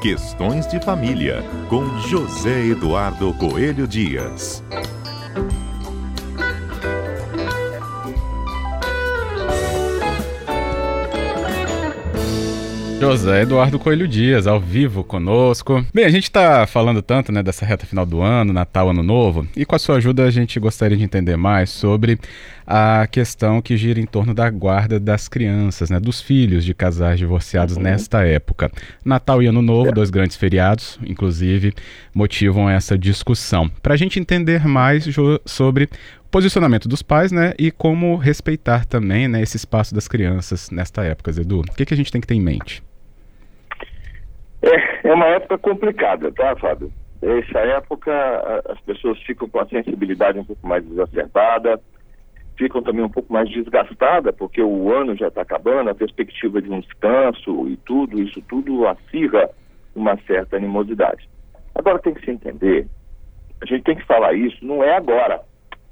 [0.00, 4.62] Questões de Família, com José Eduardo Coelho Dias.
[13.08, 15.82] José Eduardo Coelho Dias, ao vivo conosco.
[15.94, 19.48] Bem, a gente está falando tanto né, dessa reta final do ano, Natal, Ano Novo,
[19.56, 22.18] e com a sua ajuda a gente gostaria de entender mais sobre
[22.66, 27.18] a questão que gira em torno da guarda das crianças, né, dos filhos de casais
[27.18, 27.82] divorciados uhum.
[27.82, 28.70] nesta época.
[29.02, 31.72] Natal e Ano Novo, dois grandes feriados, inclusive,
[32.14, 33.70] motivam essa discussão.
[33.82, 35.06] Para a gente entender mais
[35.46, 35.88] sobre
[36.30, 41.30] posicionamento dos pais, né, e como respeitar também, né, esse espaço das crianças nesta época,
[41.30, 41.60] Edu.
[41.60, 42.86] O que, que a gente tem que ter em mente?
[44.62, 46.92] É, é uma época complicada, tá, Fábio?
[47.20, 51.80] Essa época as pessoas ficam com a sensibilidade um pouco mais exacerbada,
[52.56, 56.70] ficam também um pouco mais desgastadas, porque o ano já está acabando, a perspectiva de
[56.70, 59.48] um descanso e tudo, isso tudo acirra
[59.94, 61.28] uma certa animosidade.
[61.74, 62.86] Agora tem que se entender,
[63.60, 65.40] a gente tem que falar isso, não é agora,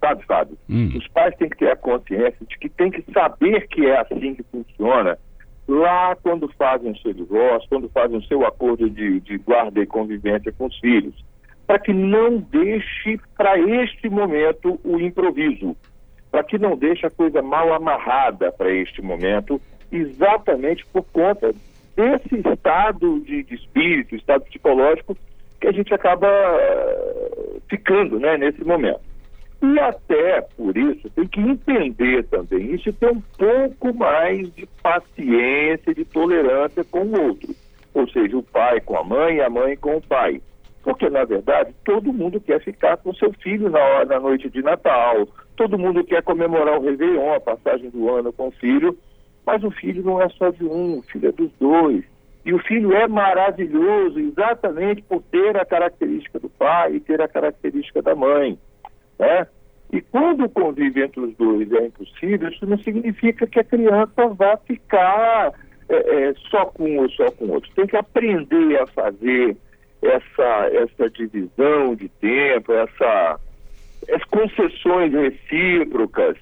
[0.00, 0.58] sabe, Fábio?
[0.68, 0.92] Hum.
[0.96, 4.34] Os pais têm que ter a consciência de que tem que saber que é assim
[4.34, 5.18] que funciona
[5.66, 9.86] lá quando fazem o seu divórcio, quando fazem o seu acordo de, de guarda e
[9.86, 11.14] convivência com os filhos,
[11.66, 15.76] para que não deixe para este momento o improviso,
[16.30, 21.54] para que não deixe a coisa mal amarrada para este momento, exatamente por conta
[21.96, 25.16] desse estado de, de espírito, estado psicológico
[25.60, 29.13] que a gente acaba uh, ficando né, nesse momento.
[29.62, 34.66] E até por isso tem que entender também isso e ter um pouco mais de
[34.82, 37.54] paciência, de tolerância com o outro.
[37.94, 40.40] Ou seja, o pai com a mãe a mãe com o pai.
[40.82, 44.62] Porque, na verdade, todo mundo quer ficar com seu filho na, hora, na noite de
[44.62, 48.96] Natal, todo mundo quer comemorar o Réveillon, a passagem do ano com o filho,
[49.46, 52.04] mas o filho não é só de um, o filho é dos dois.
[52.44, 57.28] E o filho é maravilhoso exatamente por ter a característica do pai e ter a
[57.28, 58.58] característica da mãe.
[59.18, 59.46] Né?
[59.92, 64.26] E quando o convívio entre os dois é impossível, isso não significa que a criança
[64.28, 65.52] vá ficar
[65.88, 67.70] é, é, só com um ou só com outro.
[67.76, 69.56] Tem que aprender a fazer
[70.02, 73.38] essa, essa divisão de tempo, essa,
[74.12, 76.36] as concessões recíprocas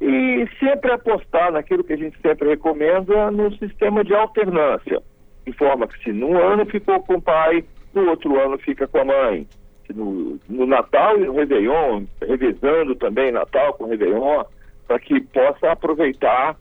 [0.00, 5.02] e sempre apostar naquilo que a gente sempre recomenda no sistema de alternância,
[5.46, 7.64] de forma que se num ano ficou com o pai,
[7.94, 9.46] no outro ano fica com a mãe
[9.94, 14.44] no, no Natal e no Réveillon, revezando também Natal com Réveillon,
[14.86, 16.56] para que possa aproveitar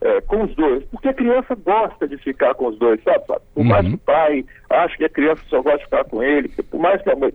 [0.00, 0.84] é, com os dois.
[0.86, 3.24] Porque a criança gosta de ficar com os dois, sabe?
[3.26, 3.64] Por uhum.
[3.64, 6.80] mais que o pai ache que a criança só gosta de ficar com ele, por
[6.80, 7.32] mais que a mãe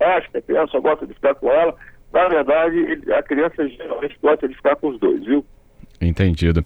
[0.00, 1.74] ache que a criança só gosta de ficar com ela,
[2.12, 5.44] na verdade, ele, a criança geralmente gosta de ficar com os dois, viu?
[6.00, 6.64] Entendido.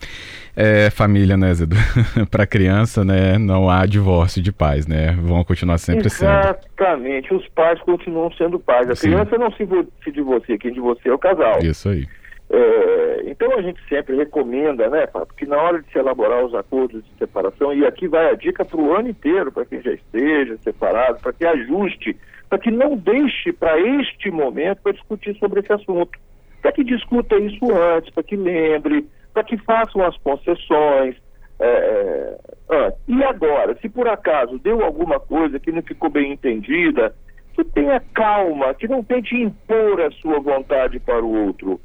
[0.57, 1.75] É, família, né, Zido?
[2.31, 5.13] Para criança, né, não há divórcio de pais, né?
[5.21, 6.45] Vão continuar sempre Exatamente.
[6.45, 6.67] sendo.
[6.79, 7.35] Exatamente.
[7.35, 8.89] Os pais continuam sendo pais.
[8.89, 9.09] A Sim.
[9.09, 9.67] criança não se,
[10.05, 11.59] se divorcia, quem divorcia é o casal.
[11.63, 12.07] Isso aí.
[12.51, 17.03] É, então a gente sempre recomenda, né, porque na hora de se elaborar os acordos
[17.03, 20.57] de separação, e aqui vai a dica para o ano inteiro, para quem já esteja
[20.59, 22.17] separado, para que ajuste,
[22.49, 26.17] para que não deixe para este momento para discutir sobre esse assunto.
[26.63, 31.17] Para que discuta isso antes, para que lembre, para que façam as concessões.
[31.59, 32.39] É,
[32.71, 37.15] é, e agora, se por acaso deu alguma coisa que não ficou bem entendida,
[37.53, 41.81] que tenha calma, que não tente impor a sua vontade para o outro,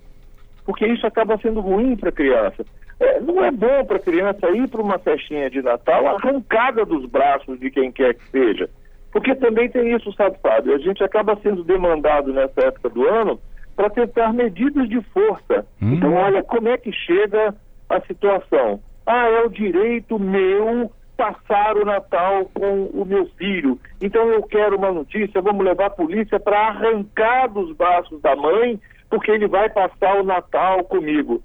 [0.65, 2.65] porque isso acaba sendo ruim para a criança.
[2.99, 7.05] É, não é bom para a criança ir para uma festinha de Natal arrancada dos
[7.05, 8.69] braços de quem quer que seja.
[9.11, 10.75] Porque também tem isso, sabe, Fábio?
[10.75, 13.39] A gente acaba sendo demandado nessa época do ano
[13.79, 15.65] para tentar medidas de força.
[15.81, 15.93] Hum.
[15.93, 17.55] Então, olha como é que chega
[17.87, 18.81] a situação.
[19.05, 23.79] Ah, é o direito meu passar o Natal com o meu filho.
[24.01, 28.77] Então eu quero uma notícia, vamos levar a polícia para arrancar dos braços da mãe,
[29.09, 31.41] porque ele vai passar o Natal comigo.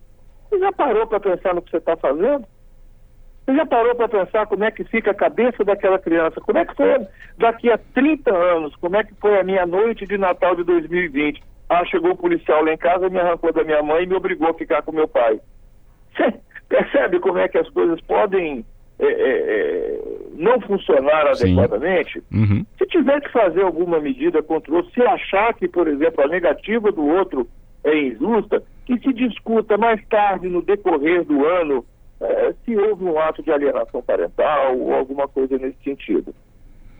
[0.50, 2.44] Você já parou para pensar no que você está fazendo?
[3.44, 6.40] Você já parou para pensar como é que fica a cabeça daquela criança?
[6.40, 7.06] Como é que foi
[7.38, 8.74] daqui a 30 anos?
[8.76, 11.53] Como é que foi a minha noite de Natal de 2020?
[11.68, 14.48] Ah, chegou o policial lá em casa, me arrancou da minha mãe e me obrigou
[14.48, 15.40] a ficar com meu pai.
[16.14, 16.34] Você
[16.68, 18.64] percebe como é que as coisas podem
[18.98, 20.00] é, é, é
[20.36, 22.22] não funcionar adequadamente?
[22.32, 22.64] Uhum.
[22.78, 26.28] Se tiver que fazer alguma medida contra o outro, se achar que, por exemplo, a
[26.28, 27.48] negativa do outro
[27.82, 31.84] é injusta, que se discuta mais tarde, no decorrer do ano,
[32.20, 36.34] é, se houve um ato de alienação parental ou alguma coisa nesse sentido.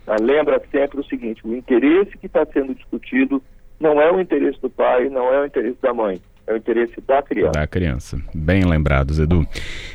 [0.06, 3.42] Mas lembra sempre o seguinte: o interesse que está sendo discutido
[3.80, 6.20] não é o interesse do pai, não é o interesse da mãe.
[6.46, 7.52] é o interesse da criança.
[7.52, 8.22] Da criança.
[8.34, 9.46] Bem lembrados, Edu.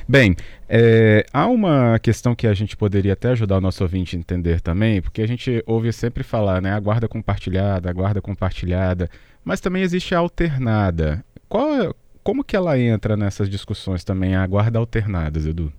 [0.07, 0.35] Bem,
[0.67, 4.59] é, há uma questão que a gente poderia até ajudar o nosso ouvinte a entender
[4.59, 6.73] também, porque a gente ouve sempre falar, né?
[6.73, 9.09] A guarda compartilhada, a guarda compartilhada,
[9.43, 11.23] mas também existe a alternada.
[11.47, 11.91] Qual, é,
[12.23, 15.71] como que ela entra nessas discussões também, a guarda alternada, Edu?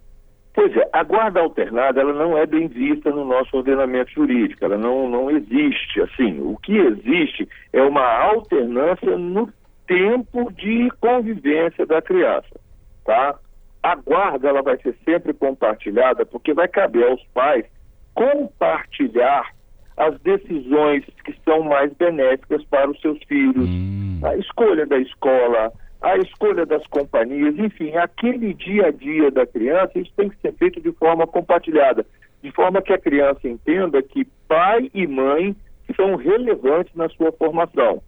[0.61, 4.77] Pois é, a guarda alternada ela não é bem vista no nosso ordenamento jurídico, ela
[4.77, 6.03] não, não existe.
[6.03, 9.51] Assim, o que existe é uma alternância no
[9.87, 12.61] tempo de convivência da criança,
[13.07, 13.39] tá?
[13.83, 17.65] A guarda ela vai ser sempre compartilhada porque vai caber aos pais
[18.13, 19.55] compartilhar
[19.97, 24.21] as decisões que são mais benéficas para os seus filhos, hum.
[24.23, 29.99] a escolha da escola, a escolha das companhias, enfim, aquele dia a dia da criança,
[29.99, 32.06] isso tem que ser feito de forma compartilhada,
[32.43, 35.55] de forma que a criança entenda que pai e mãe
[35.94, 38.02] são relevantes na sua formação,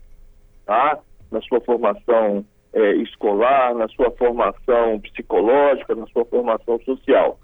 [0.64, 0.98] tá?
[1.30, 7.38] Na sua formação é, escolar, na sua formação psicológica, na sua formação social.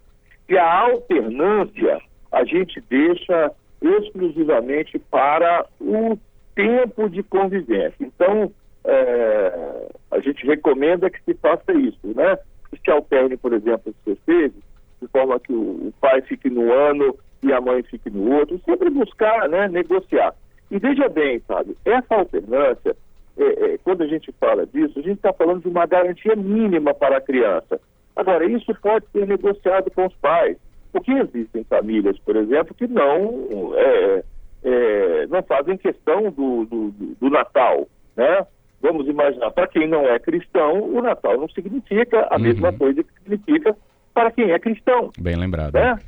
[0.49, 2.01] E a alternância
[2.33, 3.53] a gente deixa
[3.83, 6.19] exclusivamente para o
[6.55, 7.97] tempo de convivência.
[8.01, 8.51] Então,
[8.85, 9.48] é,
[10.39, 12.39] gente recomenda que se faça isso, né?
[12.71, 14.63] Que se alterne, por exemplo, os festejos,
[15.01, 18.91] de forma que o, pai fique no ano e a mãe fique no outro, sempre
[18.91, 20.35] buscar, né, negociar.
[20.71, 22.97] E veja bem, sabe, essa alternância,
[23.37, 26.93] é, é, quando a gente fala disso, a gente está falando de uma garantia mínima
[26.93, 27.81] para a criança.
[28.15, 30.57] Agora, isso pode ser negociado com os pais,
[30.93, 34.25] porque existem famílias, por exemplo, que não, é,
[34.65, 37.87] é não fazem questão do, do, do Natal,
[38.17, 38.45] né?
[38.81, 42.43] Vamos imaginar, para quem não é cristão, o Natal não significa a uhum.
[42.43, 43.77] mesma coisa que significa
[44.15, 45.11] para quem é cristão.
[45.19, 45.75] Bem lembrado.
[45.75, 45.99] Né?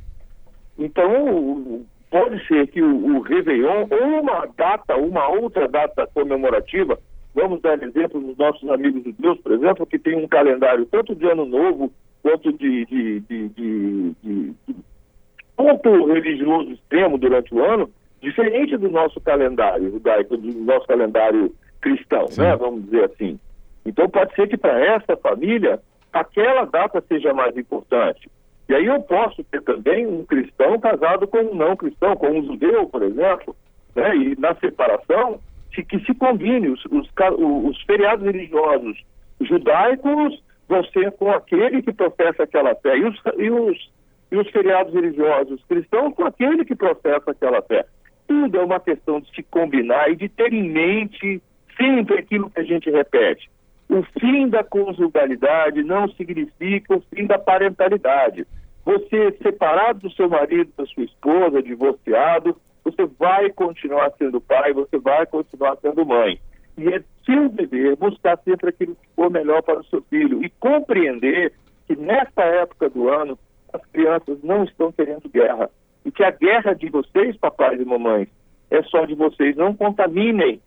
[0.78, 6.98] Então, pode ser que o, o Réveillon ou uma data, uma outra data comemorativa,
[7.34, 11.26] vamos dar exemplo dos nossos amigos judeus, por exemplo, que tem um calendário tanto de
[11.26, 14.76] ano novo quanto de, de, de, de, de, de
[15.56, 17.90] ponto religioso extremo durante o ano,
[18.20, 22.56] diferente do nosso calendário judaico, do nosso calendário cristão, né?
[22.56, 23.38] Vamos dizer assim.
[23.84, 25.80] Então pode ser que para essa família
[26.12, 28.28] aquela data seja mais importante.
[28.68, 32.44] E aí eu posso ter também um cristão casado com um não cristão, com um
[32.44, 33.56] judeu, por exemplo,
[33.94, 34.16] né?
[34.16, 35.40] E na separação
[35.72, 37.08] que, que se combine os, os,
[37.64, 39.02] os feriados religiosos
[39.40, 43.90] judaicos vão ser com aquele que professa aquela fé e os, e os,
[44.30, 47.84] e os feriados religiosos cristãos com aquele que professa aquela fé.
[48.28, 51.42] Tudo é uma questão de se combinar e de ter em mente
[51.80, 53.50] sempre aquilo que a gente repete.
[53.88, 58.46] O fim da conjugalidade não significa o fim da parentalidade.
[58.84, 64.98] Você, separado do seu marido, da sua esposa, divorciado, você vai continuar sendo pai, você
[64.98, 66.38] vai continuar sendo mãe.
[66.78, 70.50] E é seu dever buscar sempre aquilo que for melhor para o seu filho e
[70.60, 71.52] compreender
[71.86, 73.38] que nesta época do ano
[73.72, 75.68] as crianças não estão querendo guerra.
[76.04, 78.28] E que a guerra de vocês, papais e mamães,
[78.70, 79.56] é só de vocês.
[79.56, 80.60] Não contaminem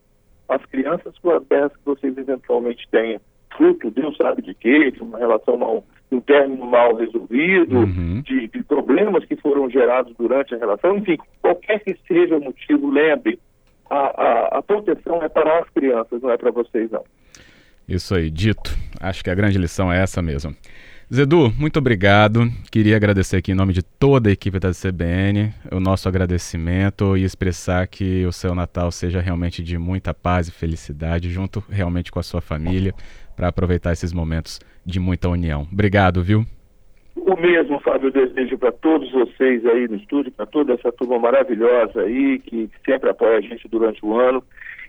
[0.55, 3.19] as crianças com as guerras que vocês eventualmente tenham.
[3.55, 8.21] Fruto, Deus sabe de quê, de uma relação mal, um término mal resolvido, uhum.
[8.21, 12.89] de, de, problemas que foram gerados durante a relação, enfim, qualquer que seja o motivo,
[12.89, 13.39] lembre,
[13.89, 17.03] a, a, a proteção é para as crianças, não é para vocês não.
[17.87, 18.71] Isso aí, dito.
[18.99, 20.55] Acho que a grande lição é essa mesmo.
[21.13, 22.49] Zedu, muito obrigado.
[22.71, 27.23] Queria agradecer aqui em nome de toda a equipe da CBN o nosso agradecimento e
[27.23, 32.17] expressar que o seu Natal seja realmente de muita paz e felicidade, junto realmente com
[32.17, 32.95] a sua família,
[33.35, 35.67] para aproveitar esses momentos de muita união.
[35.71, 36.47] Obrigado, viu?
[37.15, 41.19] O mesmo, Fábio, eu desejo para todos vocês aí no estúdio, para toda essa turma
[41.19, 44.43] maravilhosa aí, que sempre apoia a gente durante o ano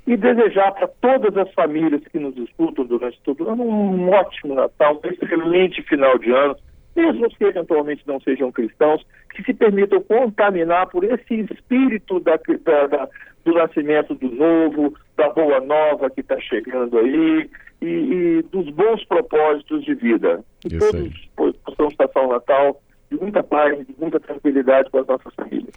[0.06, 4.54] e desejar para todas as famílias que nos escutam durante todo o ano um ótimo
[4.54, 6.56] Natal, um excelente final de ano,
[6.94, 12.87] mesmo que eventualmente não sejam cristãos, que se permitam contaminar por esse espírito da, da,
[12.87, 13.08] da,
[13.44, 19.04] do nascimento do novo, da boa nova que está chegando aí e, e, dos bons
[19.06, 20.44] propósitos de vida.
[20.61, 22.80] Que todos possamos passar o Natal
[23.11, 25.75] de muita paz, de muita tranquilidade com as nossas famílias.